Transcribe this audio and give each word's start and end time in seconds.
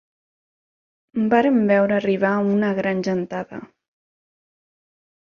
Vàrem 1.33 1.59
veure 1.71 1.95
arribar 1.99 2.31
una 2.53 2.71
gran 2.79 3.03
gentada 3.09 3.59